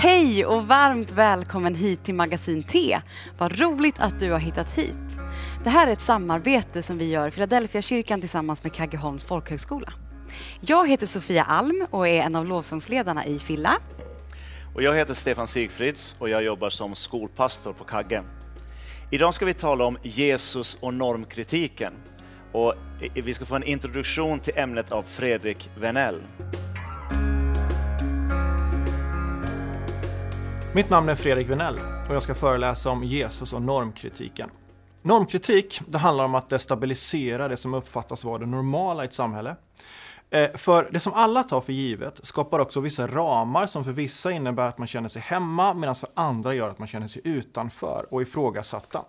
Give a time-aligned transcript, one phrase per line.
[0.00, 3.00] Hej och varmt välkommen hit till Magasin T.
[3.38, 5.18] Vad roligt att du har hittat hit.
[5.64, 9.92] Det här är ett samarbete som vi gör i Philadelphia kyrkan tillsammans med Kaggeholms folkhögskola.
[10.60, 13.72] Jag heter Sofia Alm och är en av lovsångsledarna i Filla.
[14.74, 18.22] Och jag heter Stefan Sigfrids och jag jobbar som skolpastor på Kagge.
[19.10, 21.92] Idag ska vi tala om Jesus och normkritiken.
[22.52, 22.74] Och
[23.14, 26.22] vi ska få en introduktion till ämnet av Fredrik Venell.
[30.74, 34.50] Mitt namn är Fredrik Vinell och jag ska föreläsa om Jesus och normkritiken.
[35.02, 39.56] Normkritik, det handlar om att destabilisera det som uppfattas vara det normala i ett samhälle.
[40.30, 44.30] Eh, för det som alla tar för givet skapar också vissa ramar som för vissa
[44.30, 48.06] innebär att man känner sig hemma medan för andra gör att man känner sig utanför
[48.10, 49.04] och ifrågasatta.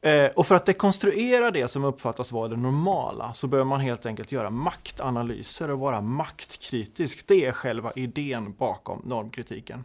[0.00, 4.06] Eh, och för att dekonstruera det som uppfattas vara det normala så behöver man helt
[4.06, 7.26] enkelt göra maktanalyser och vara maktkritisk.
[7.26, 9.84] Det är själva idén bakom normkritiken.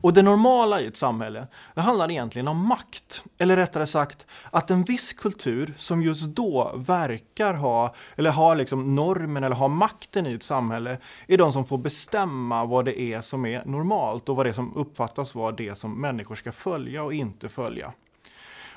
[0.00, 3.24] Och det normala i ett samhälle, det handlar egentligen om makt.
[3.38, 8.94] Eller rättare sagt, att en viss kultur som just då verkar ha, eller har liksom
[8.94, 13.20] normen eller har makten i ett samhälle, är de som får bestämma vad det är
[13.20, 17.02] som är normalt och vad det är som uppfattas vara det som människor ska följa
[17.02, 17.92] och inte följa.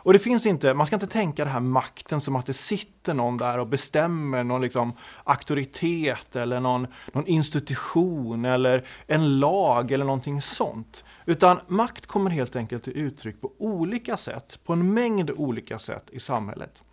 [0.03, 3.13] Och det finns inte, man ska inte tänka den här makten som att det sitter
[3.13, 4.93] någon där och bestämmer någon liksom
[5.23, 11.05] auktoritet eller någon, någon institution eller en lag eller någonting sånt.
[11.25, 16.09] Utan makt kommer helt enkelt till uttryck på olika sätt, på en mängd olika sätt
[16.11, 16.83] i samhället.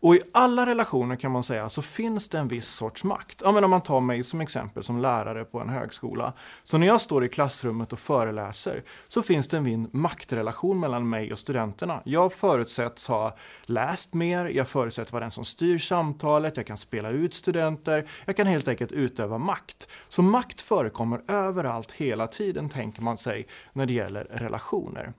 [0.00, 3.42] Och i alla relationer kan man säga så finns det en viss sorts makt.
[3.44, 6.32] Ja, men om man tar mig som exempel som lärare på en högskola.
[6.64, 11.32] Så när jag står i klassrummet och föreläser så finns det en maktrelation mellan mig
[11.32, 12.02] och studenterna.
[12.04, 17.10] Jag förutsätts ha läst mer, jag förutsätts vara den som styr samtalet, jag kan spela
[17.10, 19.88] ut studenter, jag kan helt enkelt utöva makt.
[20.08, 25.12] Så makt förekommer överallt hela tiden tänker man sig när det gäller relationer.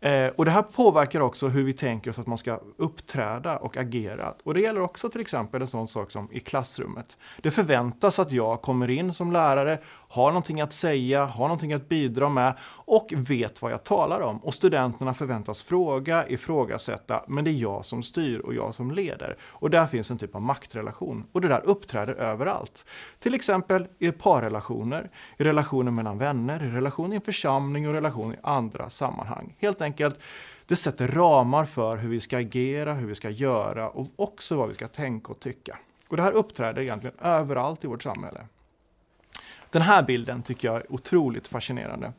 [0.00, 3.76] Eh, och det här påverkar också hur vi tänker oss att man ska uppträda och
[3.76, 4.34] agera.
[4.44, 7.18] Och det gäller också till exempel en sån sak som i klassrummet.
[7.42, 11.88] Det förväntas att jag kommer in som lärare, har någonting att säga, har någonting att
[11.88, 12.54] bidra med
[12.84, 14.38] och vet vad jag talar om.
[14.38, 19.36] Och studenterna förväntas fråga, ifrågasätta, men det är jag som styr och jag som leder.
[19.42, 21.26] Och där finns en typ av maktrelation.
[21.32, 22.84] Och det där uppträder överallt.
[23.18, 28.34] Till exempel i parrelationer, i relationer mellan vänner, i relationer i en församling och relationer
[28.34, 29.54] i andra sammanhang.
[29.58, 29.87] Helt enkelt,
[30.66, 34.68] det sätter ramar för hur vi ska agera, hur vi ska göra och också vad
[34.68, 35.78] vi ska tänka och tycka.
[36.08, 38.46] Och det här uppträder egentligen överallt i vårt samhälle.
[39.70, 42.12] Den här bilden tycker jag är otroligt fascinerande.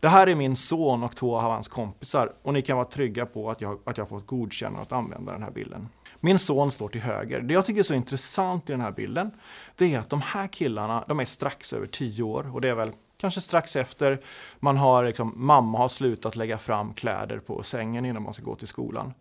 [0.00, 3.26] Det här är min son och två av hans kompisar och ni kan vara trygga
[3.26, 5.88] på att jag, att jag fått godkänna att använda den här bilden.
[6.20, 7.40] Min son står till höger.
[7.40, 9.30] Det jag tycker är så intressant i den här bilden,
[9.76, 12.74] det är att de här killarna, de är strax över tio år och det är
[12.74, 12.92] väl
[13.24, 14.20] kanske strax efter
[14.60, 18.54] man har, liksom, mamma har slutat lägga fram kläder på sängen innan man ska gå
[18.54, 19.14] till skolan.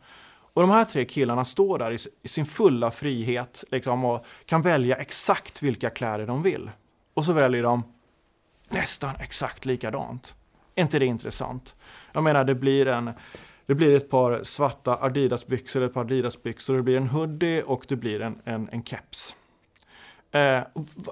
[0.53, 4.61] Och de här tre killarna står där i, i sin fulla frihet liksom, och kan
[4.61, 6.71] välja exakt vilka kläder de vill.
[7.13, 7.83] Och så väljer de
[8.69, 10.35] nästan exakt likadant.
[10.75, 11.75] Är inte det intressant?
[12.11, 13.11] Jag menar, det blir en
[13.65, 17.95] det blir ett par svarta Adidas-byxor, ett par Adidas-byxor, det blir en hoodie och det
[17.95, 19.35] blir en, en, en keps.
[20.33, 20.63] Eh,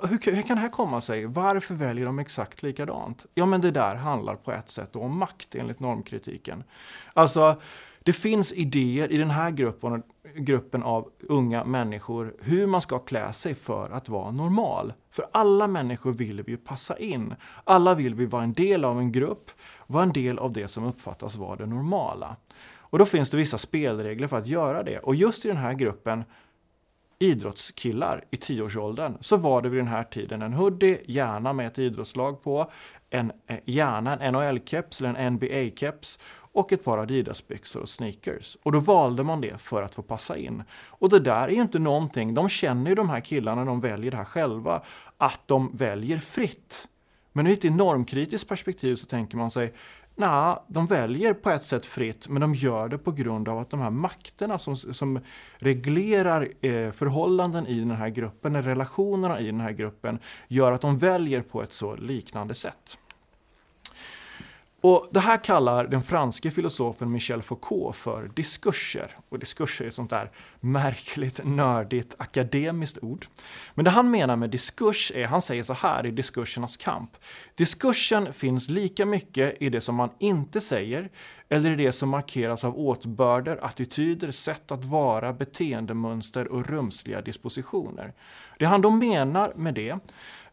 [0.03, 1.25] hur, hur, kan det här komma sig?
[1.25, 3.25] Varför väljer de exakt likadant?
[3.33, 6.63] Ja, men det där handlar på ett sätt om makt enligt normkritiken.
[7.13, 7.61] Alltså,
[8.03, 10.03] det finns idéer i den här gruppen,
[10.35, 14.93] gruppen av unga människor hur man ska klä sig för att vara normal.
[15.11, 17.35] För alla människor vill vi ju passa in.
[17.63, 19.51] Alla vill vi vara en del av en grupp,
[19.87, 22.35] vara en del av det som uppfattas vara det normala.
[22.91, 24.99] Och då finns det vissa spelregler för att göra det.
[24.99, 26.23] Och just i den här gruppen
[27.21, 31.79] idrottskillar i tioårsåldern så var det vid den här tiden en hoodie, gärna med ett
[31.79, 32.71] idrottslag på,
[33.09, 36.19] en, eh, gärna en NHL-keps eller en NBA-keps
[36.53, 38.57] och ett par Adidas-byxor och sneakers.
[38.63, 40.63] Och då valde man det för att få passa in.
[40.89, 44.11] Och det där är ju inte någonting, de känner ju de här killarna, de väljer
[44.11, 44.81] det här själva,
[45.17, 46.87] att de väljer fritt.
[47.33, 49.73] Men ur ett normkritiskt perspektiv så tänker man sig,
[50.21, 53.69] Nej, de väljer på ett sätt fritt, men de gör det på grund av att
[53.69, 55.19] de här makterna som, som
[55.57, 60.97] reglerar eh, förhållanden i den här gruppen, relationerna i den här gruppen, gör att de
[60.97, 62.97] väljer på ett så liknande sätt.
[64.81, 69.17] Och det här kallar den franske filosofen Michel Foucault för diskurser.
[69.29, 73.25] Och diskurser är ett sånt där märkligt, nördigt, akademiskt ord.
[73.73, 77.11] Men det han menar med diskurs är, han säger så här i diskursernas kamp.
[77.55, 81.09] Diskursen finns lika mycket i det som man inte säger
[81.49, 88.13] eller i det som markeras av åtbörder, attityder, sätt att vara, beteendemönster och rumsliga dispositioner.
[88.59, 89.95] Det han då menar med det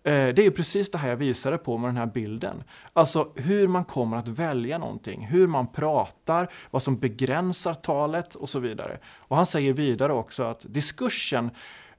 [0.04, 2.64] Eh, det är precis det här jag visade på med den här bilden.
[2.92, 8.48] Alltså hur man kommer att välja någonting, hur man pratar, vad som begränsar talet och
[8.48, 8.98] så vidare.
[9.18, 11.50] Och han säger vidare också att diskursen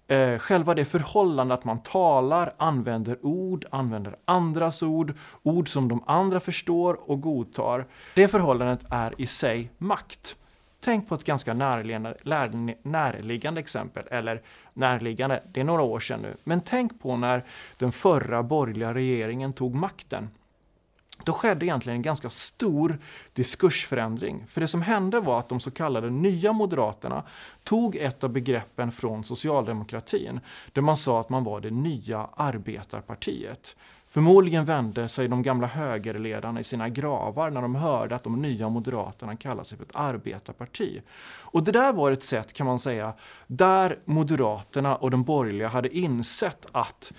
[0.10, 5.13] Eh, själva det förhållande att man talar, använder ord, använder andras ord,
[5.44, 7.88] ord som de andra förstår och godtar.
[8.16, 10.36] Det förhållandet är i sig makt.
[10.81, 12.16] Tänk på ett ganska närliggande,
[12.84, 14.42] närliggande exempel, eller
[14.74, 17.44] närliggande, det är några år sedan nu, men tänk på när
[17.78, 20.30] den förra borgerliga regeringen tog makten.
[21.24, 23.00] Då skedde egentligen en ganska stor
[23.34, 24.46] diskursförändring.
[24.48, 27.24] För det som hände var att de så kallade nya moderaterna
[27.64, 30.40] tog ett av begreppen från socialdemokratin,
[30.74, 33.76] där man sa att man var det nya arbetarpartiet.
[34.11, 38.69] Förmodligen vände sig de gamla högerledarna i sina gravar när de hörde att de nya
[38.69, 41.01] moderaterna kallade sig för ett arbetarparti.
[41.44, 43.13] Och det där var ett sätt, kan man säga,
[43.47, 47.13] där moderaterna och de borgerliga hade insett att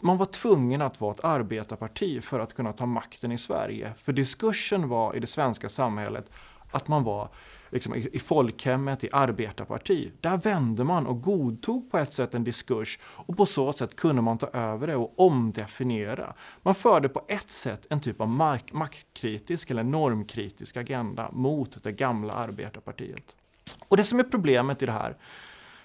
[0.00, 3.92] man var tvungen att vara ett arbetarparti för att kunna ta makten i Sverige.
[3.96, 6.30] För diskursen var i det svenska samhället
[6.70, 7.28] att man var
[7.74, 10.12] liksom, i, folkhemmet, i arbetarparti.
[10.20, 14.22] Där vände man och godtog på ett sätt en diskurs och på så sätt kunde
[14.22, 16.34] man ta över det och omdefiniera.
[16.62, 21.92] Man förde på ett sätt en typ av mark, maktkritisk eller normkritisk agenda mot det
[21.92, 23.24] gamla arbetarpartiet.
[23.88, 25.16] Och det som är problemet i det här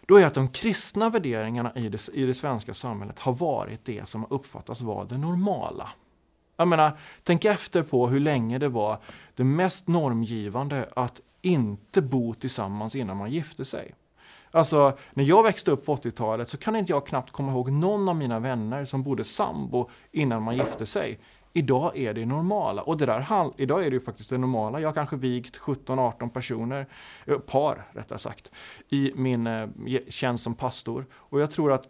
[0.06, 4.08] då är att de kristna värderingarna i det, i det svenska samhället har varit det
[4.08, 5.90] som uppfattas vara det normala.
[6.58, 6.92] Jag menar,
[7.24, 8.98] tänk efter på hur länge det var
[9.36, 13.96] det mest normgivande att inte bo tillsammans innan man gifte sig.
[14.52, 18.10] Alltså, när jag växte upp på 80-talet så kan inte jag knappt komma ihåg någon
[18.10, 21.20] av mina vänner som bodde sambo innan man gifte sig.
[21.54, 22.82] Idag är det normala.
[22.82, 24.80] Och det där, idag är det ju faktiskt det normala.
[24.80, 26.88] Jag har kanske vigt 17-18 personer,
[27.26, 28.52] eh, par rättare sagt,
[28.90, 29.68] i min eh,
[30.08, 31.06] tjänst som pastor.
[31.14, 31.88] Och jag tror att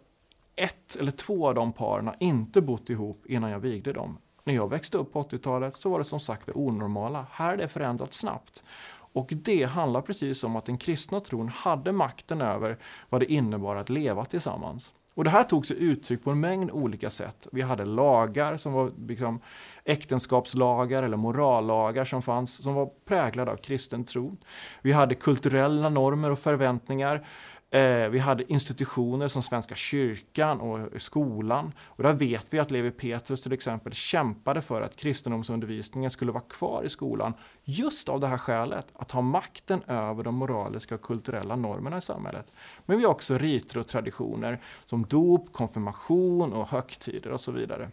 [0.56, 4.18] ett eller två av de paren inte bott ihop innan jag vigde dem.
[4.44, 7.26] När jag växte upp på 80-talet så var det som sagt det onormala.
[7.30, 8.64] Här är det förändrat snabbt.
[9.12, 12.78] Och det handlar precis om att den kristna tron hade makten över
[13.08, 14.92] vad det innebar att leva tillsammans.
[15.14, 17.46] Och det här tog sig uttryck på en mängd olika sätt.
[17.52, 19.40] Vi hade lagar som var liksom
[19.84, 24.36] äktenskapslagar eller morallagar som fanns som var präglade av kristen tro.
[24.82, 27.26] Vi hade kulturella normer och förväntningar
[27.72, 31.72] Eh, vi hade institutioner som Svenska kyrkan och skolan.
[31.84, 36.42] Och där vet vi att Levi Petrus till exempel kämpade för att kristendomsundervisningen skulle vara
[36.42, 37.34] kvar i skolan.
[37.64, 42.00] Just av det här skälet, att ha makten över de moraliska och kulturella normerna i
[42.00, 42.52] samhället.
[42.86, 47.90] Men vi har också riter och traditioner som dop, konfirmation och högtider och så vidare.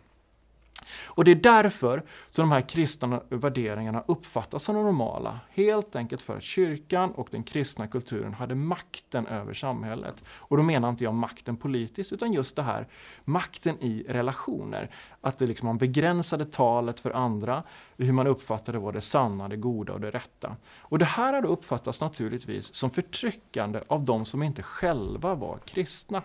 [1.07, 5.39] Och det är därför som de här kristna värderingarna uppfattas som normala.
[5.49, 10.23] Helt enkelt för att kyrkan och den kristna kulturen hade makten över samhället.
[10.27, 12.87] Och då menar inte jag makten politiskt utan just det här
[13.25, 14.91] makten i relationer.
[15.21, 17.63] Att det liksom man begränsade talet för andra,
[17.97, 20.55] hur man uppfattade vad det sanna, det goda och det rätta.
[20.79, 25.57] Och det här har då uppfattats naturligtvis som förtryckande av de som inte själva var
[25.65, 26.21] kristna.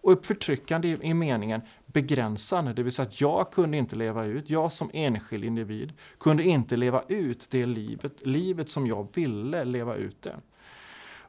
[0.00, 1.62] Och förtryckande i meningen
[1.96, 6.42] begränsande, det vill säga att jag kunde inte leva ut, jag som enskild individ kunde
[6.42, 10.36] inte leva ut det livet, livet som jag ville leva ut det.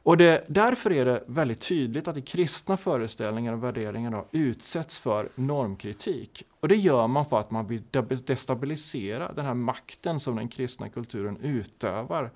[0.02, 4.98] Och det, därför är det väldigt tydligt att i kristna föreställningar och värderingar då utsätts
[4.98, 6.44] för normkritik.
[6.60, 7.82] Och det gör man för att man vill
[8.26, 12.30] destabilisera den här makten som den kristna kulturen utövar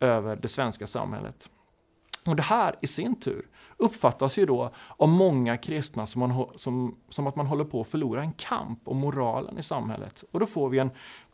[0.00, 1.48] över det svenska samhället.
[2.26, 6.96] Och det här i sin tur uppfattas ju då av många kristna som, man, som,
[7.08, 10.24] som att man håller på att förlora en kamp om moralen i samhället.
[10.30, 10.90] Och då får vi en,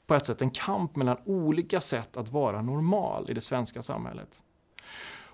[0.06, 4.40] på ett sätt en kamp mellan olika sätt att vara normal i det svenska samhället.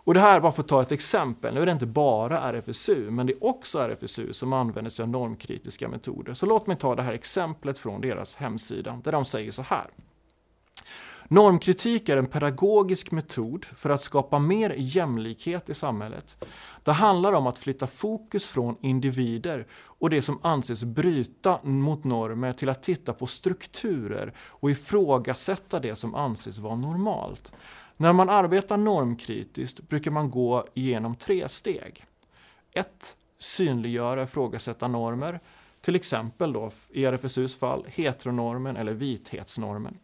[0.07, 3.11] Och det här, bara för att ta ett exempel, nu är det inte bara RFSU,
[3.11, 6.35] men det är också RFSU som använder sig av normkritiska metoder.
[6.35, 9.87] Så låt mig ta det här exemplet från deras hemsida, där de säger så här.
[11.29, 16.45] Normkritik är en pedagogisk metod för att skapa mer jämlikhet i samhället.
[16.85, 22.53] Det handlar om att flytta fokus från individer och det som anses bryta mot normer
[22.53, 27.53] till att titta på strukturer och ifrågasätta det som anses vara normalt.
[27.97, 32.05] När man arbetar normkritiskt brukar man gå igenom tre steg.
[32.73, 33.17] 1.
[33.39, 35.41] Synliggöra och ifrågasätta normer.
[35.81, 39.99] Till exempel då, i RFSUs fall heteronormen eller vithetsnormen.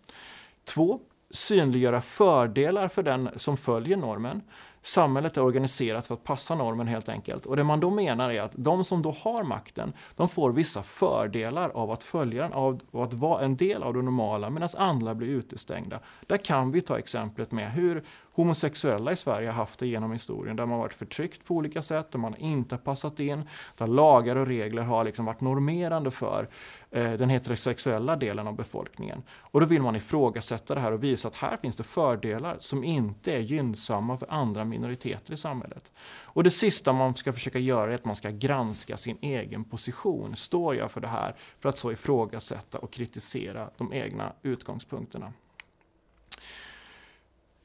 [0.65, 1.01] 2
[1.33, 4.43] synliggöra fördelar för den som följer normen.
[4.83, 7.47] Samhället är organiserat för att passa normen helt enkelt.
[7.47, 10.83] Och det man då menar är att de som då har makten, de får vissa
[10.83, 15.15] fördelar av att följa den, av att vara en del av det normala, medan andra
[15.15, 16.01] blir utestängda.
[16.27, 20.57] Där kan vi ta exemplet med hur homosexuella i Sverige har haft det genom historien,
[20.57, 24.37] där man varit förtryckt på olika sätt, där man inte har passat in, där lagar
[24.37, 26.49] och regler har liksom varit normerande för
[26.91, 29.23] eh, den heterosexuella delen av befolkningen.
[29.31, 32.85] Och då vill man ifrågasätta det här och visa att här finns det fördelar som
[32.85, 35.93] inte är gynnsamma för andra minoriteter i samhället.
[36.25, 40.37] Och det sista man ska försöka göra är att man ska granska sin egen position.
[40.37, 41.35] Står jag för det här?
[41.61, 45.33] För att så ifrågasätta och kritisera de egna utgångspunkterna.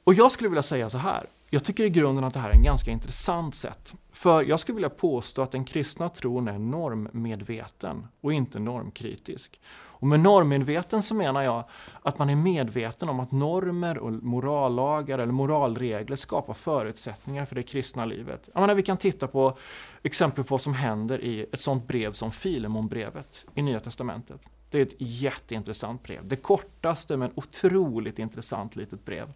[0.07, 1.25] Och jag skulle vilja säga så här.
[1.49, 3.93] Jag tycker i grunden att det här är en ganska intressant sätt.
[4.11, 9.61] För jag skulle vilja påstå att den kristna tron är normmedveten och inte normkritisk.
[9.69, 11.63] Och med normmedveten så menar jag
[12.01, 17.63] att man är medveten om att normer och morallagar eller moralregler skapar förutsättningar för det
[17.63, 18.49] kristna livet.
[18.53, 19.57] Jag menar, vi kan titta på
[20.03, 24.41] exempel på vad som händer i ett sånt brev som Filemonbrevet i Nya Testamentet.
[24.69, 26.27] Det är ett jätteintressant brev.
[26.27, 29.33] Det kortaste men otroligt intressant litet brev.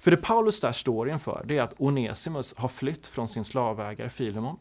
[0.00, 4.08] För det Paulus där står inför det är att Onesimus har flytt från sin slavägare
[4.08, 4.56] Filemon.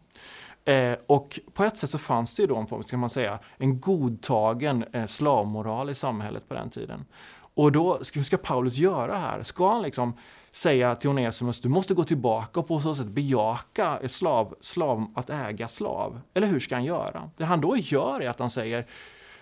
[0.65, 3.79] Eh, och på ett sätt så fanns det ju då en ska man säga, en
[3.79, 7.05] godtagen eh, slavmoral i samhället på den tiden.
[7.53, 9.43] Och då, hur ska Paulus göra här?
[9.43, 10.13] Ska han liksom
[10.51, 15.29] säga till Onesimus, du måste gå tillbaka och på så sätt bejaka slav, slav, att
[15.29, 16.21] äga slav?
[16.33, 17.31] Eller hur ska han göra?
[17.37, 18.85] Det han då gör är att han säger,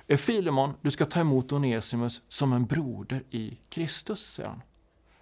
[0.08, 4.62] eh, Filemon, du ska ta emot Onesimus som en broder i Kristus, säger han.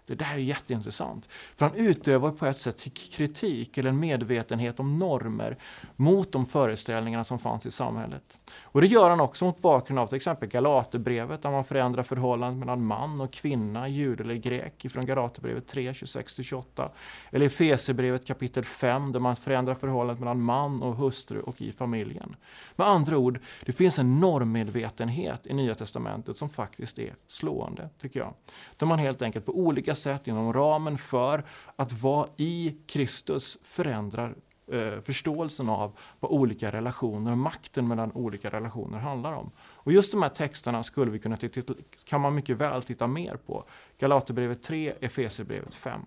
[0.05, 1.25] Det där är jätteintressant.
[1.31, 5.57] För han utövar på ett sätt kritik eller en medvetenhet om normer
[5.95, 8.37] mot de föreställningarna som fanns i samhället.
[8.63, 12.59] Och det gör han också mot bakgrund av till exempel Galaterbrevet där man förändrar förhållandet
[12.59, 16.89] mellan man och kvinna, jude eller grek från Galaterbrevet 3, 26-28.
[17.31, 22.35] Eller Efesierbrevet kapitel 5 där man förändrar förhållandet mellan man och hustru och i familjen.
[22.75, 28.19] Med andra ord, det finns en normmedvetenhet i Nya Testamentet som faktiskt är slående, tycker
[28.19, 28.33] jag.
[28.77, 31.43] Där man helt enkelt på olika sätt inom ramen för
[31.75, 34.35] att vara i Kristus förändrar
[34.71, 39.51] eh, förståelsen av vad olika relationer och makten mellan olika relationer handlar om.
[39.59, 41.73] Och just de här texterna skulle vi kunna titta,
[42.05, 43.63] kan man mycket väl titta mer på.
[43.99, 46.01] Galaterbrevet 3, Efesierbrevet 5.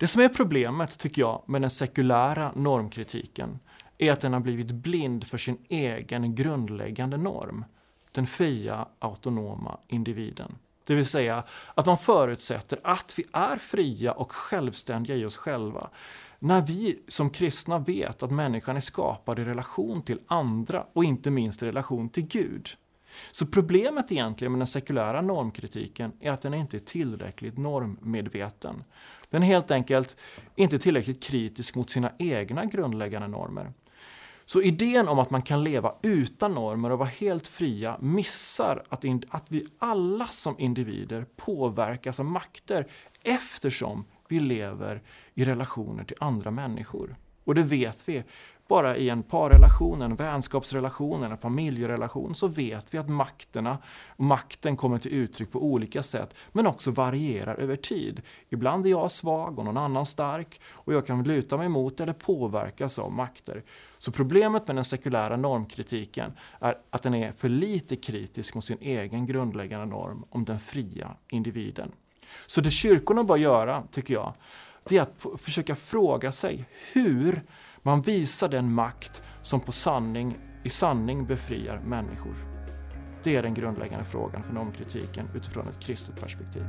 [0.00, 3.58] Det som är problemet, tycker jag, med den sekulära normkritiken
[3.98, 7.64] är att den har blivit blind för sin egen grundläggande norm,
[8.12, 10.58] den fria autonoma individen.
[10.90, 11.44] Det vill säga
[11.74, 15.90] att man förutsätter att vi är fria och självständiga i oss själva.
[16.38, 21.30] När vi som kristna vet att människan är skapad i relation till andra och inte
[21.30, 22.68] minst i relation till Gud.
[23.32, 28.84] Så problemet egentligen med den sekulära normkritiken är att den inte är tillräckligt normmedveten.
[29.30, 30.16] Den är helt enkelt
[30.56, 33.72] inte tillräckligt kritisk mot sina egna grundläggande normer.
[34.52, 39.04] Så idén om att man kan leva utan normer och vara helt fria missar att,
[39.28, 42.86] att vi alla som individer påverkas av makter
[43.22, 45.02] eftersom vi lever
[45.34, 47.16] i relationer till andra människor.
[47.44, 48.22] Och det vet vi
[48.70, 53.78] bara i en parrelation, en vänskapsrelation, en familjerelation så vet vi att makterna,
[54.16, 58.22] makten kommer till uttryck på olika sätt men också varierar över tid.
[58.48, 62.12] Ibland är jag svag och någon annan stark och jag kan luta mig mot eller
[62.12, 63.62] påverkas av makter.
[63.98, 68.78] Så problemet med den sekulära normkritiken är att den är för lite kritisk mot sin
[68.80, 71.92] egen grundläggande norm om den fria individen.
[72.46, 74.34] Så det kyrkorna bör göra, tycker jag,
[74.88, 77.42] det är att försöka fråga sig hur
[77.82, 82.34] man visar den makt som på sanning, i sanning befriar människor.
[83.22, 86.62] Det är den grundläggande frågan för normkritiken utifrån ett kristet perspektiv.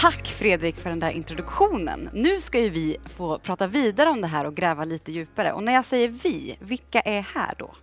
[0.00, 2.10] Tack Fredrik för den där introduktionen.
[2.12, 5.52] Nu ska ju vi få prata vidare om det här och gräva lite djupare.
[5.52, 7.74] Och när jag säger vi, vilka är här då?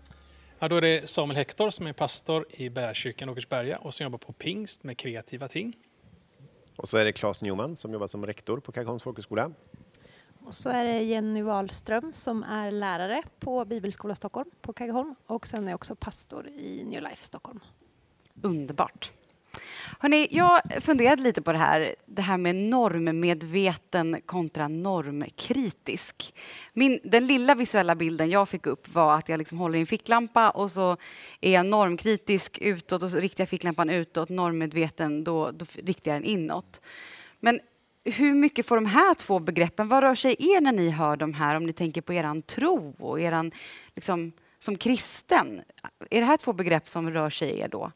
[0.60, 4.18] Ja, då är det Samuel Hector som är pastor i Bärkyrkan Åkersberga och som jobbar
[4.18, 5.78] på Pingst med kreativa ting.
[6.76, 9.52] Och så är det Claes Newman som jobbar som rektor på Kaggeholms folkhögskola.
[10.46, 15.48] Och så är det Jenny Wahlström som är lärare på Bibelskola Stockholm på Kaggeholm och
[15.48, 17.60] sen är jag också pastor i New Life Stockholm.
[18.42, 19.12] Underbart.
[20.00, 26.36] Hörrni, jag funderade lite på det här, det här med normmedveten kontra normkritisk.
[26.74, 29.88] Min, den lilla visuella bilden jag fick upp var att jag liksom håller i en
[29.88, 30.98] ficklampa och så
[31.42, 36.22] är jag normkritisk utåt och så riktar jag ficklampan utåt, normmedveten, då, då riktar jag
[36.22, 36.82] den inåt.
[37.40, 37.60] Men
[38.04, 41.34] hur mycket får de här två begreppen, vad rör sig er när ni hör de
[41.34, 43.52] här, om ni tänker på er tro och eran,
[43.96, 45.62] liksom, som kristen?
[46.10, 47.92] Är det här två begrepp som rör sig er då?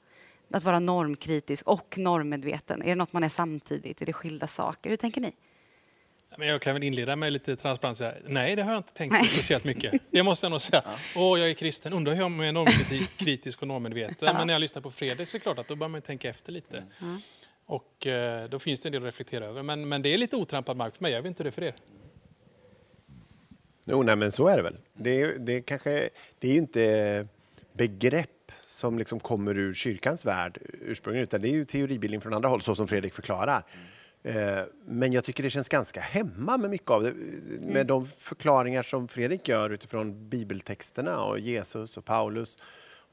[0.58, 2.82] Att vara normkritisk och normmedveten?
[2.82, 4.01] Är det något man är samtidigt?
[4.01, 4.89] Är det skilda saker?
[4.89, 5.34] Hur tänker ni?
[6.38, 8.03] Men jag kan väl inleda med lite transparens.
[8.27, 10.01] Nej, det har jag inte tänkt på speciellt mycket.
[10.12, 10.84] Det måste jag nog säga.
[11.15, 14.36] Åh, jag är kristen, undrar hur jag är normkritisk och normmedveten.
[14.36, 16.29] Men när jag lyssnar på Fredrik så är det klart att då börjar man tänka
[16.29, 16.84] efter lite.
[17.65, 19.63] Och eh, då finns det en del att reflektera över.
[19.63, 21.12] Men, men det är lite otrampad mark för mig.
[21.12, 21.75] Jag vet inte hur det är för er.
[23.86, 24.77] Jo, nej, men så är det väl.
[24.94, 27.27] Det är, det är, kanske, det är ju inte
[27.74, 28.29] begrepp
[28.79, 32.62] som liksom kommer ur kyrkans värld ursprungligen, utan det är ju teoribildning från andra håll,
[32.62, 33.63] så som Fredrik förklarar.
[34.24, 37.13] Eh, Men jag tycker det känns ganska hemma med mycket av det,
[37.59, 42.57] med de förklaringar som Fredrik gör utifrån bibeltexterna och Jesus och Paulus.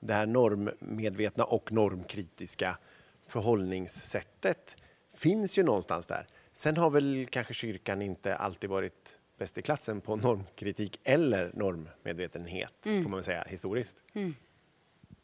[0.00, 2.78] Det här normmedvetna och normkritiska
[3.26, 4.76] förhållningssättet
[5.14, 6.26] finns ju någonstans där.
[6.52, 12.72] Sen har väl kanske kyrkan inte alltid varit bäst i klassen på normkritik eller normmedvetenhet,
[12.82, 13.96] får man väl säga, historiskt.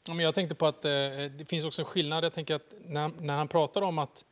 [0.08, 2.24] Ja, men jag tänkte på att eh, det finns också en skillnad.
[2.24, 4.24] Jag tänker att när, när han pratar om att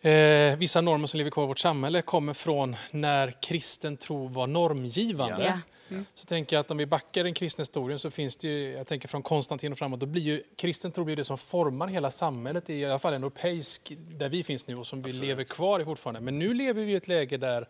[0.00, 4.46] eh, vissa normer som lever kvar i vårt samhälle kommer från när kristen tro var
[4.46, 5.44] normgivande.
[5.88, 5.96] Ja.
[6.14, 8.86] Så tänker jag att om vi backar den kristna historien så finns det ju, jag
[8.86, 12.10] tänker från Konstantin och framåt, då blir ju kristen tro blir det som formar hela
[12.10, 15.80] samhället, i alla fall en europeisk, där vi finns nu och som vi lever kvar
[15.80, 16.20] i fortfarande.
[16.20, 17.68] Men nu lever vi i ett läge där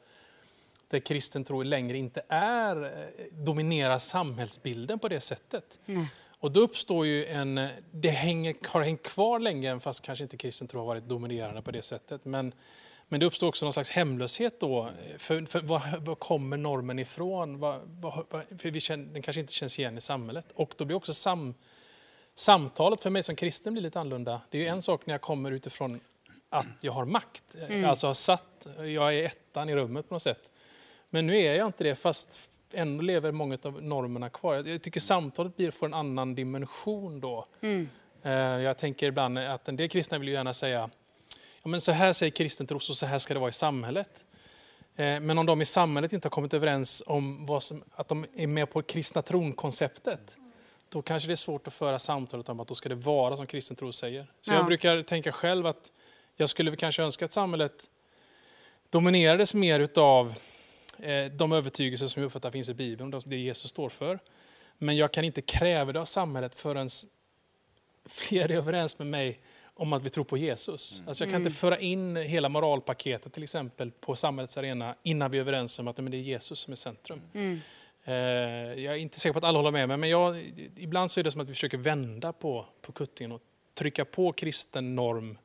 [0.91, 5.79] där kristen tro längre inte är, eh, dominerar samhällsbilden på det sättet.
[6.40, 10.68] Och då uppstår ju en, det hänger, har hängt kvar länge, fast kanske inte kristen
[10.68, 12.25] tro har varit dominerande på det sättet.
[12.25, 12.52] Men,
[13.09, 14.90] men det uppstår också någon slags hemlöshet då.
[15.18, 17.59] För, för var, var kommer normen ifrån?
[17.59, 18.26] Var, var,
[18.59, 20.44] för vi känner, den kanske inte känns igen i samhället.
[20.54, 21.54] Och då blir också sam,
[22.35, 24.40] samtalet för mig som kristen blir lite annorlunda.
[24.50, 26.00] Det är ju en sak när jag kommer utifrån
[26.49, 30.23] att jag har makt, eh, alltså har satt, jag är ettan i rummet på något
[30.23, 30.50] sätt.
[31.11, 34.55] Men nu är jag inte det, fast ändå lever många av normerna kvar.
[34.69, 37.47] Jag- tycker samtalet blir får en annan dimension då.
[38.23, 40.91] Eh, Jag tänker ibland att en del kristna vill ju gärna säga,
[41.62, 44.25] ja, men så här säger kristen tro, så här ska det vara i samhället.
[44.97, 48.27] Eh, Men om de i samhället inte har kommit överens om vad som, att de
[48.37, 50.37] är med på kristna tron-konceptet,
[50.89, 53.47] då kanske det är svårt att föra samtalet om att då ska det vara som
[53.47, 54.27] kristen tro säger.
[54.43, 54.57] Så Ja.
[54.57, 55.93] jag brukar tänka själv att
[56.37, 57.91] jag skulle kanske önska att samhället
[58.91, 60.35] dominerades mer utav
[61.33, 64.19] de övertygelser som jag uppfattar finns i Bibeln, det Jesus står för.
[64.78, 66.88] Men jag kan inte kräva det av samhället förrän
[68.04, 69.40] fler är överens med mig
[69.75, 71.03] om att vi tror på Jesus.
[71.07, 75.38] Alltså jag kan inte föra in hela moralpaketet till exempel på samhällets arena innan vi
[75.38, 77.20] är överens om att men det är Jesus som är centrum.
[78.05, 78.14] Eh,
[78.85, 81.25] Jag är inte säker på att alla håller med mig, men jag, ibland så är
[81.25, 83.42] det som att vi försöker vända på, på kuttingen och
[83.75, 85.38] trycka på kristen norm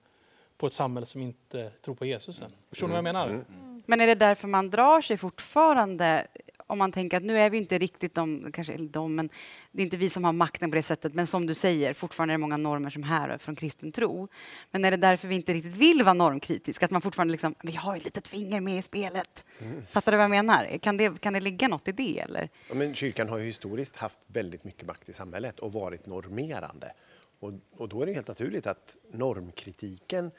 [0.58, 2.52] på ett samhälle som inte tror på Jesus än.
[2.70, 3.46] Förstår ni vad jag menar?
[3.86, 6.28] Men är det därför man drar sig fortfarande
[6.68, 9.30] om man tänker att nu är vi inte riktigt de, kanske de, men
[9.72, 12.34] det är inte vi som har makten på det sättet, men som du säger, fortfarande
[12.34, 14.28] är det många normer som härrör från kristen tro.
[14.72, 17.76] Men är det därför vi inte riktigt vill vara normkritiska, att man fortfarande liksom, vi
[17.76, 19.46] har ju ett litet finger med i spelet.
[19.90, 20.78] Fattar du vad jag menar?
[20.78, 22.50] Kan det, kan det ligga något i det eller?
[22.70, 26.92] Ja, men kyrkan har ju historiskt haft väldigt mycket makt i samhället och varit normerande.
[27.40, 30.32] Och, och då är det helt naturligt att normkritiken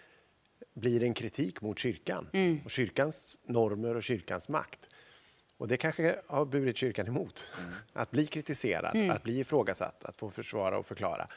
[0.75, 2.29] blir en kritik mot kyrkan
[2.65, 4.91] och kyrkans normer och kyrkans makt.
[5.57, 7.53] Och det kanske har burit kyrkan emot.
[7.93, 11.29] Att bli kritiserad, att bli ifrågasatt, att få försvara och förklara.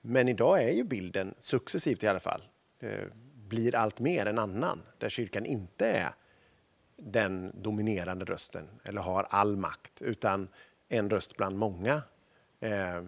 [0.00, 2.42] Men idag är ju bilden, successivt i alla fall,
[2.80, 3.04] eh,
[3.48, 4.82] blir allt mer en annan.
[4.98, 6.10] Där kyrkan inte är
[6.96, 10.48] den dominerande rösten eller har all makt, utan
[10.88, 12.02] en röst bland många.
[12.60, 13.02] Eh,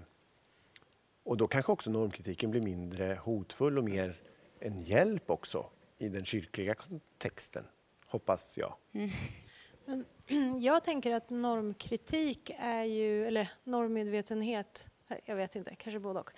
[1.24, 4.16] och då kanske också normkritiken blir mindre hotfull och mer
[4.61, 5.66] en hjälp också
[5.99, 7.64] i den kyrkliga kontexten,
[8.07, 8.75] hoppas jag.
[8.92, 9.11] Mm.
[10.61, 14.87] Jag tänker att normkritik är ju, eller normmedvetenhet,
[15.25, 16.31] jag vet inte, kanske både och.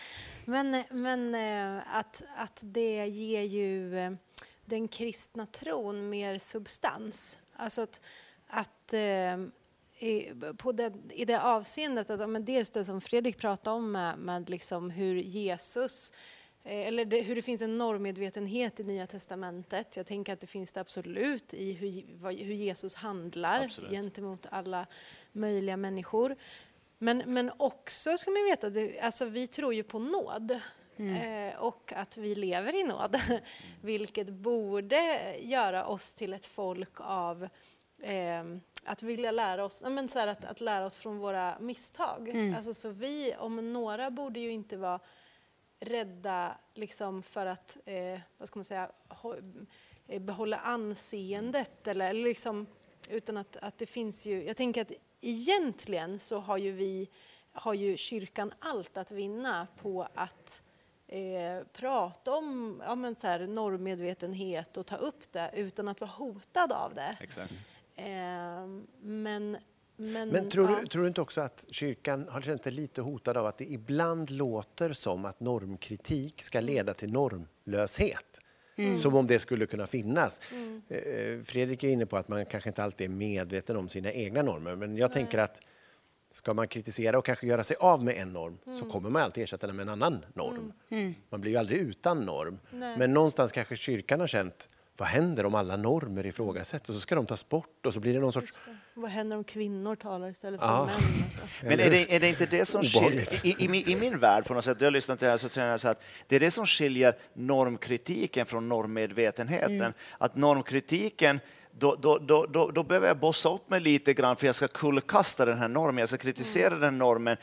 [0.45, 4.13] Men, men eh, att, att det ger ju eh,
[4.65, 7.39] den kristna tron mer substans.
[7.57, 8.01] Alltså att,
[8.47, 9.39] att eh,
[9.99, 14.19] i, på det, i det avseendet, att, men dels det som Fredrik pratade om med,
[14.19, 16.17] med liksom hur Jesus Eh,
[16.65, 19.97] eller det, hur det finns en normmedvetenhet i Nya Testamentet.
[19.97, 23.91] Jag tänker att det finns det absolut i hur, vad, hur Jesus handlar Absolut.
[23.91, 24.87] gentemot alla
[25.33, 26.37] möjliga människor.
[26.99, 30.61] Men, men också ska man veta, det, alltså vi tror ju på nåd.
[31.01, 33.21] Eh, och att vi lever i nåd.
[33.83, 37.49] Vilket borde göra oss till ett folk av
[38.03, 38.45] eh,
[38.85, 42.53] att vilja lära oss, men så här, att, att lära oss från våra misstag.
[42.57, 45.01] Alltså, så vi, om några, borde ju inte vara
[45.81, 48.91] rädda liksom för att eh, vad ska man säga,
[50.09, 51.87] eh, behålla anseendet.
[51.89, 52.67] Eller, eller liksom,
[53.09, 57.09] utan att, att det finns ju, jag tänker att egentligen så har ju vi,
[57.53, 60.63] har ju kyrkan allt att vinna på att
[61.07, 66.11] eh, prata om ja, men så här, normmedvetenhet och ta upp det utan att vara
[66.11, 67.17] hotad av det.
[67.21, 67.53] Exakt.
[67.97, 68.67] Eh,
[69.01, 69.57] men,
[70.01, 70.79] men, Men tror, ja.
[70.81, 73.65] du, tror du inte också att kyrkan har känt sig lite hotad av att det
[73.65, 78.41] ibland låter som att normkritik ska leda till normlöshet?
[78.97, 80.41] Som om det skulle kunna finnas.
[80.89, 84.43] Eh, Fredrik är inne på att man kanske inte alltid är medveten om sina egna
[84.43, 85.61] normer, men jag tänker att
[86.31, 89.45] ska man kritisera och kanske göra sig av med en norm så kommer man alltid
[89.45, 90.73] ersätta den med en annan norm.
[91.29, 92.59] Man blir ju aldrig utan norm.
[92.71, 92.99] Nej.
[92.99, 94.69] Men någonstans kanske kyrkan har känt
[95.01, 98.15] vad händer om alla normer ifrågasätts och så ska de tas bort och så blir
[98.15, 98.61] det någon sorts.
[98.95, 100.85] Vad händer om kvinnor talar istället för Ja.
[100.87, 100.95] män?
[101.63, 104.45] Men är det, är det inte det som skiljer, i, i, min- i min värld
[104.47, 106.37] på något sätt, jag har lyssnat till det här så känner jag så att det
[106.37, 109.93] är det som skiljer normkritiken från normmedvetenheten.
[110.19, 111.41] Att normkritiken
[111.79, 114.69] då, då, då, då, då behöver jag bossa upp mig lite grann för jag ska
[114.69, 117.37] kullkasta den här normen, jag ska kritisera den normen,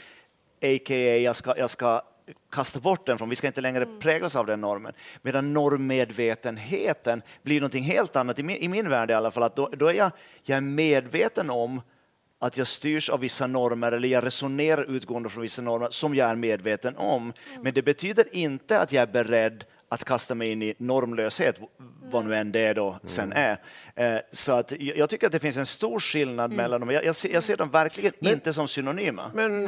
[0.61, 1.17] a.k.a.
[1.17, 2.01] jag ska, jag ska
[2.49, 4.93] kasta bort den från, vi ska inte längre präglas av den normen.
[5.21, 9.55] Medan normmedvetenheten blir någonting helt annat, i min, i min värld i alla fall, att
[9.55, 10.11] då, då är jag,
[10.43, 11.81] jag är medveten om
[12.39, 16.29] att jag styrs av vissa normer eller jag resonerar utgående från vissa normer som jag
[16.29, 17.33] är medveten om.
[17.61, 21.55] Men det betyder inte att jag är beredd att kasta mig in i normlöshet,
[22.11, 23.57] vad nu än det då sen är.
[23.95, 26.89] Eh, Så att jag tycker att det finns en stor skillnad mellan dem.
[26.89, 29.31] Jag, jag, ser, jag ser dem verkligen inte som synonyma.
[29.33, 29.63] Men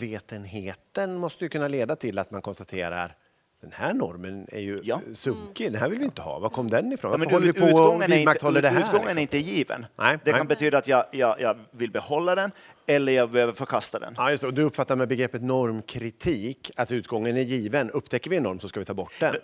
[0.00, 3.16] normmedvetenheten måste ju kunna leda till att man konstaterar
[3.60, 5.00] den här normen är ju Ja.
[5.14, 6.38] sunkig, den här vill vi inte ha.
[6.38, 7.10] Var kom den ifrån?
[7.12, 8.80] Ja, men håller du, vi på och utgången är inte, vidmakthåller det här?
[8.80, 9.22] utgången är liksom?
[9.22, 9.86] inte given.
[9.96, 10.38] Nej, det nej.
[10.38, 12.50] kan betyda att jag, jag, jag vill behålla den
[12.86, 14.14] eller jag behöver förkasta den.
[14.16, 14.46] Ja, just det.
[14.46, 17.90] Och du uppfattar med begreppet normkritik att utgången är given.
[17.90, 19.34] Upptäcker vi en norm så ska vi ta bort den.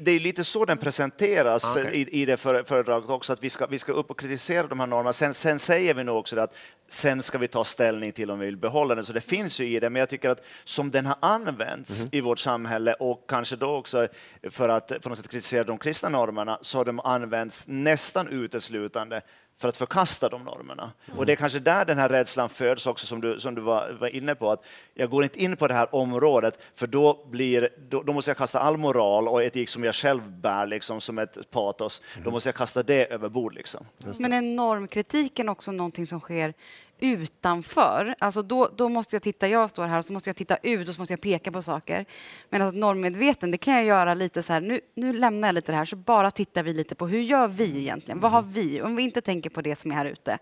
[0.00, 2.08] Det är lite så den presenteras Ah, okej.
[2.10, 4.80] i, i det före- föredraget också, att vi ska, vi ska upp och kritisera de
[4.80, 5.12] här normerna.
[5.12, 6.54] Sen, sen säger vi nog också att
[6.88, 9.04] sen ska vi ta ställning till om vi vill behålla den.
[9.04, 12.08] Så det finns ju i det, men jag tycker att som den har använts Mhm.
[12.12, 14.08] i vårt samhälle och kanske då också
[14.50, 19.20] för att på något sätt kritisera de kristna normerna, så har de använts nästan uteslutande
[19.60, 20.92] för att förkasta de normerna.
[21.16, 23.96] Och det är kanske där den här rädslan föds också, som du, som du var,
[24.00, 27.68] var inne på, att jag går inte in på det här området, för då, blir,
[27.88, 31.18] då, då måste jag kasta all moral och etik som jag själv bär liksom, som
[31.18, 33.54] ett patos, då måste jag kasta det över bord.
[33.54, 33.86] Liksom.
[34.18, 36.54] Men är normkritiken också någonting som sker
[37.00, 38.14] utanför?
[38.18, 40.88] Alltså då, då måste jag titta, jag står här och så måste jag titta ut
[40.88, 42.04] och så måste jag peka på saker.
[42.50, 45.72] Men att normedveten, det kan jag göra lite så här, nu, nu lämnar jag lite
[45.72, 48.20] det här så bara tittar vi lite på hur gör vi egentligen?
[48.20, 48.82] Vad har vi?
[48.82, 50.38] Om vi inte tänker på det som är här ute.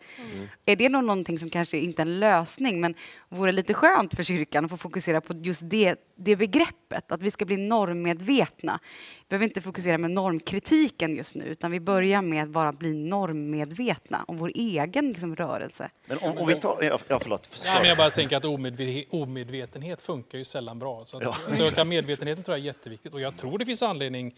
[0.66, 2.94] Är det nog någonting som kanske inte är en lösning men
[3.28, 7.30] vore lite skönt för kyrkan att få fokusera på just det, det begreppet, att vi
[7.30, 8.80] ska bli normmedvetna.
[9.28, 12.94] Vi behöver inte fokusera med normkritiken just nu utan vi börjar med att bara bli
[12.94, 15.90] normmedvetna om vår egen liksom, rörelse.
[16.06, 16.78] Men om, om vi tar...
[16.82, 17.62] Ja, ja, förlåt.
[17.64, 21.04] Ja, men jag bara tänker att omedve- omedvetenhet funkar ju sällan bra.
[21.04, 23.14] Så att, att öka medvetenheten tror jag är jätteviktigt.
[23.14, 24.34] Och jag tror det finns anledning...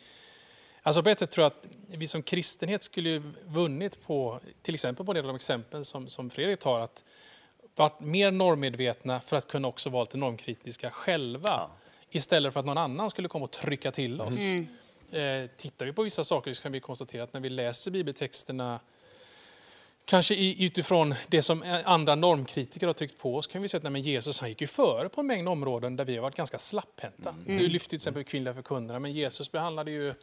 [0.82, 4.74] Alltså på ett sätt tror jag att vi som kristenhet skulle ju vunnit på, till
[4.74, 7.04] exempel på en del av de exempel som, som Fredrik tar, att
[7.76, 11.70] varit mer normmedvetna för att kunna också vara lite normkritiska själva.
[12.10, 14.38] Istället för att någon annan skulle komma och trycka till oss.
[15.12, 18.80] Eh, tittar vi på vissa saker så kan vi konstatera att när vi läser bibeltexterna
[20.04, 24.00] Kanske utifrån det som andra normkritiker har tryckt på oss kan vi se att nej,
[24.00, 27.34] Jesus han gick ju före på en mängd områden där vi har varit ganska slapphänta.
[27.46, 30.14] Du lyfte till exempel kvinnliga förkunnare, men Jesus behandlade ju,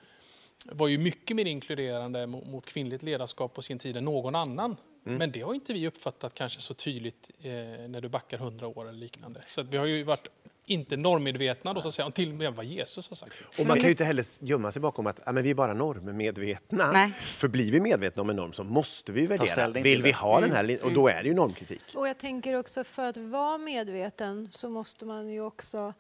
[0.65, 4.77] var ju mycket mer inkluderande mot, mot kvinnligt ledarskap på sin tid än någon annan.
[5.03, 7.51] Men det har inte vi uppfattat kanske så tydligt eh,
[7.87, 9.43] när du backar hundra år eller liknande.
[9.47, 10.27] Så att vi har ju varit
[10.69, 13.41] inte normmedvetna då, så att säga, till och med vad Jesus har sagt.
[13.59, 15.73] Och man kan ju inte heller gömma sig bakom att ja, men vi är bara
[15.73, 16.91] normmedvetna.
[16.91, 17.11] Nej.
[17.37, 19.69] För blir vi medvetna om en norm så måste vi värdera.
[19.69, 21.81] Vill vi ha den här lin- Och då är det ju normkritik.
[21.95, 25.93] Och jag tänker också för att vara medveten så måste man ju också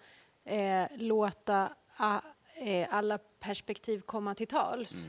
[0.45, 2.21] eh, låta a,
[2.65, 5.07] eh, alla perspektiv komma till tals.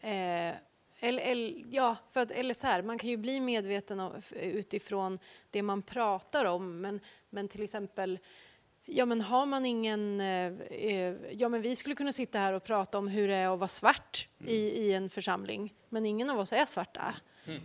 [0.00, 0.54] Eh,
[1.02, 5.18] eller, eller, ja, för att, eller så här, man kan ju bli medveten av, utifrån
[5.50, 8.18] det man pratar om, men, men till exempel
[8.84, 10.20] Ja, men har man ingen...
[10.20, 13.48] Eh, eh, ja, men vi skulle kunna sitta här och prata om hur det är
[13.52, 17.14] att vara svart i, i en församling, men ingen av oss är svarta.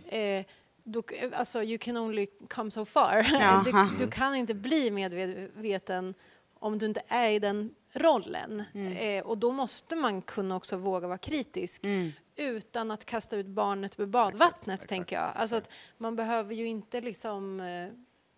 [0.06, 0.44] Eh,
[0.84, 1.02] då,
[1.32, 3.26] alltså, you can only come so far.
[3.64, 6.14] Du, du kan inte bli medveten
[6.58, 8.62] om du inte är i den rollen.
[8.98, 11.82] Eh, och då måste man kunna också våga vara kritisk
[12.36, 15.30] utan att kasta ut barnet med badvattnet, tänker jag.
[15.34, 17.60] Alltså att man behöver ju inte liksom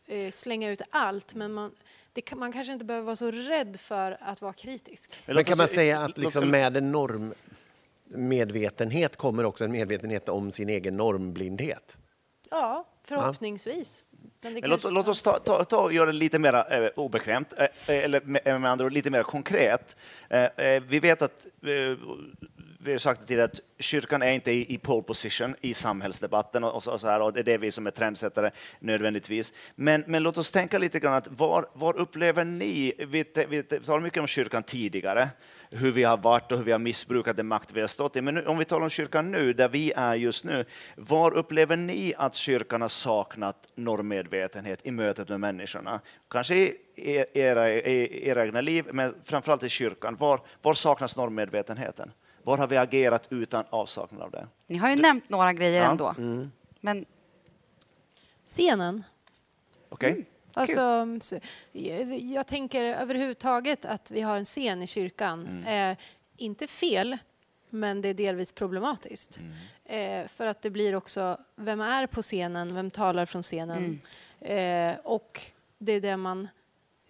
[0.06, 1.72] eh, slänga ut allt, men man,
[2.20, 5.12] kan, man kanske inte behöver vara så rädd för att vara kritisk.
[5.26, 10.68] Men kan man säga att liksom med en normmedvetenhet kommer också en medvetenhet om sin
[10.68, 11.96] egen normblindhet?
[12.50, 14.04] Ja, förhoppningsvis.
[14.40, 16.88] Men det Men låt, låt oss ta, ta, ta och göra det lite mer eh,
[16.96, 19.96] obekvämt, eh, eller med, med andra ord lite mer konkret.
[20.28, 21.96] Eh, eh, vi vet att, eh,
[22.88, 26.64] vi har sagt det tidigare, att kyrkan är inte i, i pole position i samhällsdebatten
[26.64, 29.52] och, så, och så här, och det är det vi som är trendsättare nödvändigtvis.
[29.74, 33.62] Men, men låt oss tänka lite grann, att var, var upplever ni, vi, te- vi
[33.62, 35.28] talar mycket om kyrkan tidigare,
[35.70, 38.20] hur vi har varit och hur vi har missbrukat den makt vi har stått i.
[38.20, 40.64] Men nu, om vi talar om kyrkan nu, där vi är just nu,
[40.96, 46.00] var upplever ni att kyrkan har saknat normmedvetenhet i mötet med människorna?
[46.30, 46.76] Kanske i
[47.34, 50.16] era, i era egna liv, men framförallt i kyrkan.
[50.16, 52.12] Var, var saknas normmedvetenheten?
[52.48, 54.48] Var har vi agerat utan avsaknad av det?
[54.66, 55.90] Ni har ju nämnt några grejer Ja.
[55.90, 56.14] ändå.
[56.80, 57.04] Men
[58.44, 59.04] Scenen.
[59.88, 60.24] Okej?
[60.52, 61.40] Alltså, så-
[61.72, 65.64] jag, jag tänker överhuvudtaget att vi har en scen i kyrkan.
[65.64, 65.96] Eh,
[66.36, 67.18] inte fel,
[67.70, 69.40] men det är delvis problematiskt.
[69.84, 72.74] Eh, för att det blir också, vem är på scenen?
[72.74, 74.00] Vem talar från scenen?
[74.40, 75.40] Eh, och
[75.78, 76.48] det är det man,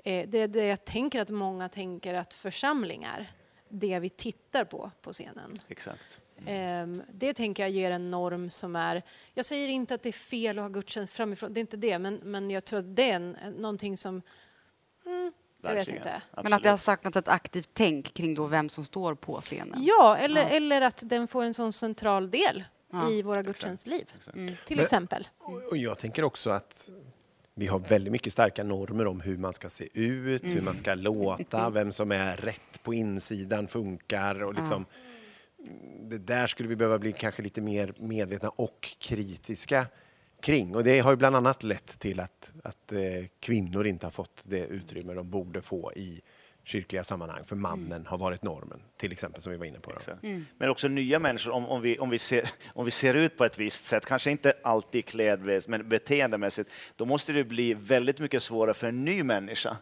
[0.04, 3.26] eh, det är det jag tänker att många tänker att församlingar,
[3.68, 5.58] det vi tittar på på scenen.
[5.68, 6.18] Exakt.
[6.46, 9.02] Ehm, det tänker jag ger en norm som är...
[9.34, 11.98] Jag säger inte att det är fel att ha gudstjänst framifrån, det är inte det,
[11.98, 14.22] men, men jag tror att det är en, någonting som...
[15.06, 16.22] Mm, jag vet inte.
[16.42, 16.80] Men att det har Absolut.
[16.80, 19.82] saknats ett aktivt tänk kring då vem som står på scenen.
[19.84, 20.48] Ja, eller, Ja.
[20.48, 24.54] eller att den får en sån central del Ja, i våra gudstjänstliv, Mm.
[24.66, 25.28] till Men- exempel.
[25.70, 26.90] Och jag tänker också att
[27.58, 30.94] vi har väldigt mycket starka normer om hur man ska se ut, hur man ska
[30.94, 34.86] låta, vem som är rätt på insidan funkar och liksom
[36.00, 39.86] det där skulle vi behöva bli kanske lite mer medvetna och kritiska
[40.40, 40.76] kring.
[40.76, 43.00] Och det har ju bland annat lett till att, att eh,
[43.40, 46.20] kvinnor inte har fått det utrymme de borde få i
[46.68, 49.90] kyrkliga sammanhang, för mannen har varit normen, till exempel, som vi var inne på.
[49.90, 49.96] Då.
[49.96, 50.22] Exakt.
[50.58, 53.44] Men också nya människor, om, om, vi, om, vi ser, om vi ser ut på
[53.44, 58.42] ett visst sätt, kanske inte alltid klädmässigt, men beteendemässigt, då måste det bli väldigt mycket
[58.42, 59.76] svårare för en ny människa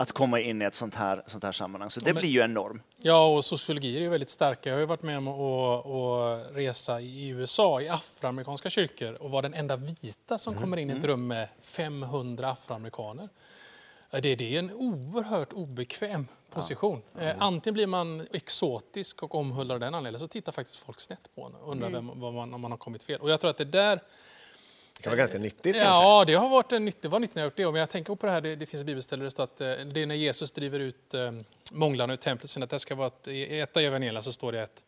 [0.00, 1.90] att komma in i ett sånt här, sånt här sammanhang.
[1.90, 2.82] Så det men- blir ju en norm.
[2.96, 4.68] Ja, och sociologier är ju väldigt starka.
[4.68, 9.30] Jag har ju varit med om att, att resa i USA, i afroamerikanska kyrkor och
[9.30, 13.28] vara den enda vita som kommer in i ett rum med 500 afroamerikaner.
[14.10, 17.02] Ja, Det, det är en oerhört obekväm position.
[17.18, 21.34] Eh, antingen blir man exotisk och omhuldar av den anledningen, så tittar faktiskt folk snett
[21.34, 23.20] på en och undrar vem, vad man, om man har kommit fel.
[23.20, 25.82] Och jag tror att det där Det kan vara ganska nyttigt kanske.
[25.82, 27.64] Ja, det har varit en var nytt när jag gjort det.
[27.64, 29.66] Men jag tänker på det här, det, det finns bibelställen där det står att eh,
[29.66, 31.32] det är när Jesus driver ut eh,
[31.72, 34.52] månglarna ur templet, sen att det ska vara ett, i ett av evangelierna så står
[34.52, 34.82] det att,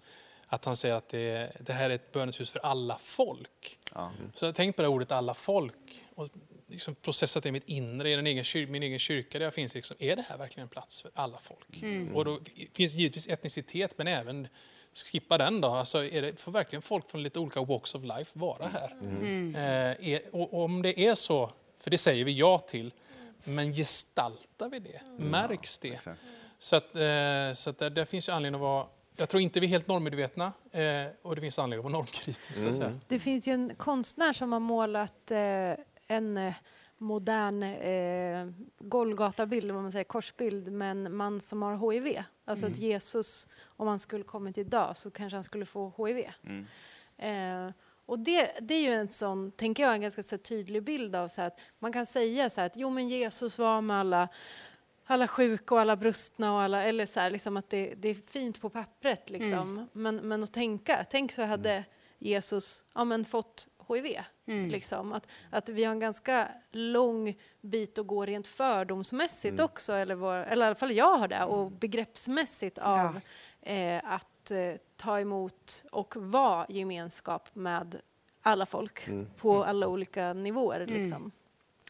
[0.47, 3.79] att han säger att det, det här är ett böneshus för alla folk.
[3.95, 4.11] Ja.
[4.35, 6.29] Så jag tänkt på det ordet alla folk och
[6.71, 9.55] liksom processat det i mitt inre, i den egen kyr, min egen kyrka där jag
[9.55, 9.75] finns.
[9.75, 11.85] Liksom, är det här verkligen en plats för alla folk?
[12.15, 12.41] Och då
[12.73, 14.49] finns givetvis etnicitet, men även
[14.95, 15.69] skippa den då.
[15.69, 18.97] Alltså är det, får verkligen folk från lite olika walks of life vara här?
[19.55, 22.93] Eh, är, och, och om det är så, för det säger vi ja till,
[23.45, 25.01] men gestaltar vi det?
[25.19, 25.89] Märks det?
[25.89, 26.21] Exakt.
[26.59, 29.61] Så, att, eh, så att där, där finns ju anledning att vara jag tror inte
[29.61, 32.75] vi är helt normmedvetna eh, och det finns anledning att vara normkritisk.
[32.75, 33.01] säga.
[33.09, 35.39] Det finns ju en konstnär som har målat eh,
[36.11, 36.55] en eh,
[36.99, 42.23] modern eh, Golgata-bild, vad man säger, korsbild med en man som har HIV.
[42.45, 46.27] Alltså att Jesus, om han skulle kommit idag så kanske han skulle få HIV.
[46.43, 46.67] Mm.
[47.19, 47.73] Eh,
[48.07, 51.29] och det, det är ju en sån, tänker jag, en ganska så tydlig bild av
[51.29, 54.29] så att man kan säga så här att jo men Jesus var med alla
[55.07, 58.15] alla sjuka och alla brustna och alla, eller så här, liksom att det, det är
[58.15, 59.89] fint på pappret liksom.
[59.93, 61.85] Men, men att tänka, tänk så hade
[62.19, 64.17] Jesus ja, men fått HIV.
[64.71, 65.13] Liksom.
[65.13, 70.35] Att, att vi har en ganska lång bit att gå rent fördomsmässigt också, eller, vår,
[70.35, 73.21] eller i alla fall jag har det, och begreppsmässigt av
[73.63, 78.01] eh, att eh, ta emot och vara gemenskap med
[78.43, 80.87] alla folk på alla olika nivåer.
[80.87, 81.31] Liksom.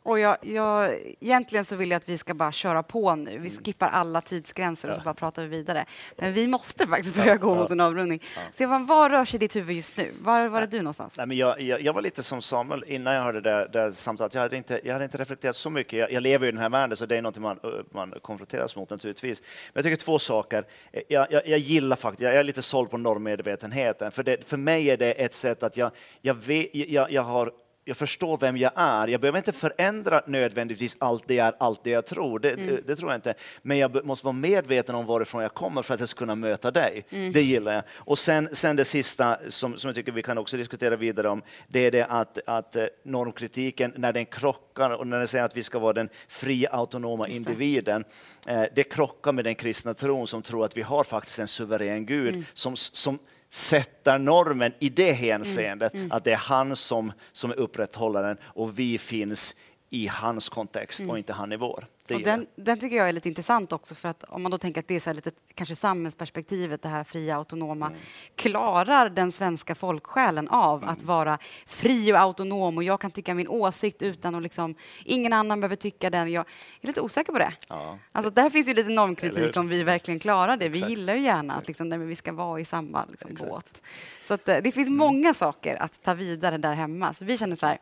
[0.02, 3.38] Och jag, jag, egentligen så vill jag att vi ska bara köra på nu.
[3.38, 5.84] Vi skippar alla tidsgränser och så bara pratar vi vidare.
[6.16, 8.22] Men vi måste faktiskt börja gå mot en avrundning.
[8.52, 10.12] Stefan, var rör sig ditt huvud just nu?
[10.20, 11.16] Var, var är du någonstans?
[11.16, 14.34] Nej, men jag, jag, jag var lite som Samuel innan jag hörde det där, samtalet.
[14.34, 15.98] Jag hade, inte, jag hade inte reflekterat så mycket.
[15.98, 17.58] Jag, jag lever i den här världen, så det är något man,
[17.90, 19.40] man konfronteras mot naturligtvis.
[19.40, 20.64] Men jag tycker två saker.
[21.08, 24.12] Jag, gillar faktiskt, jag är lite såld på normmedvetenheten.
[24.12, 27.52] För, det, för mig är det ett sätt att jag, jag, vet, jag, jag har
[27.90, 29.08] jag förstår vem jag är.
[29.08, 32.38] Jag behöver inte förändra nödvändigtvis allt det jag är, allt det jag tror.
[32.38, 33.34] Det, det, det tror jag inte.
[33.62, 36.70] Men jag måste vara medveten om varifrån jag kommer för att jag ska kunna möta
[36.70, 37.04] dig.
[37.10, 37.82] Det gillar jag.
[37.96, 41.42] Och sen, sen det sista som, som jag tycker vi kan också diskutera vidare om,
[41.68, 45.56] det är det att, att eh, normkritiken, när den krockar och när den säger att
[45.56, 48.04] vi ska vara den fria, autonoma individen,
[48.46, 52.06] eh, det krockar med den kristna tron som tror att vi har faktiskt en suverän
[52.06, 53.18] Gud som, som
[53.50, 58.98] sätter normen i det hänseendet, att det är han som, som är upprätthållaren och vi
[58.98, 59.56] finns
[59.90, 61.86] i hans kontext och inte han i vår.
[62.06, 64.88] Den, den tycker jag är lite intressant också för att om man då tänker att
[64.88, 67.86] det är så lite kanske samhällsperspektivet, det här fria autonoma.
[67.86, 67.98] Mm.
[68.36, 73.48] Klarar den svenska folksjälen av att vara fri och autonom och jag kan tycka min
[73.48, 74.74] åsikt utan att liksom,
[75.04, 76.30] ingen annan behöver tycka den.
[76.32, 76.46] Jag
[76.80, 77.52] är lite osäker på det.
[77.68, 77.98] Ja.
[78.12, 80.68] Alltså där finns ju lite normkritik om vi verkligen klarar det.
[80.68, 80.90] Vi Exakt.
[80.90, 83.82] gillar ju gärna att liksom, nej, vi ska vara i samma liksom, båt.
[84.22, 84.72] Så att, eh, det Mm.
[84.72, 87.14] finns många saker att ta vidare där hemma.
[87.14, 87.78] Så vi känner så här,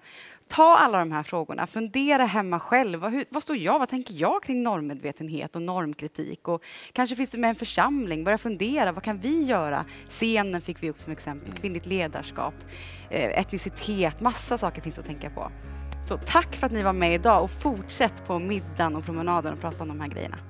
[0.48, 3.00] ta alla de här frågorna, fundera hemma själv.
[3.00, 6.48] Vad, hur, vad står jag, vad tänker jag kring normmedvetenhet och normkritik?
[6.48, 9.84] Och kanske finns det med en församling, börja fundera, vad kan vi göra?
[10.08, 12.54] Scenen fick vi upp som exempel, kvinnligt ledarskap,
[13.10, 15.52] eh, etnicitet, massa saker finns att tänka på.
[16.08, 19.60] Så tack för att ni var med idag och fortsätt på middagen och promenaden och
[19.60, 20.47] prata om de här grejerna.